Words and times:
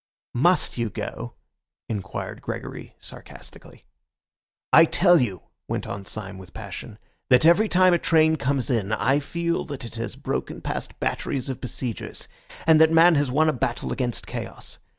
"Must 0.33 0.79
you 0.79 0.89
go?" 0.89 1.35
inquired 1.87 2.41
Gregory 2.41 2.95
sarcastically. 2.99 3.85
"I 4.73 4.85
tell 4.85 5.21
you," 5.21 5.43
went 5.67 5.85
on 5.85 6.07
Syme 6.07 6.39
with 6.39 6.55
passion, 6.55 6.97
"that 7.29 7.45
every 7.45 7.69
time 7.69 7.93
a 7.93 7.99
train 7.99 8.35
comes 8.37 8.71
in 8.71 8.93
I 8.93 9.19
feel 9.19 9.63
that 9.65 9.85
it 9.85 9.93
has 9.97 10.15
broken 10.15 10.59
past 10.59 10.99
batteries 10.99 11.49
of 11.49 11.61
besiegers, 11.61 12.27
and 12.65 12.81
that 12.81 12.91
man 12.91 13.13
has 13.13 13.29
won 13.29 13.47
a 13.47 13.53
battle 13.53 13.93
against 13.93 14.25
chaos. 14.25 14.79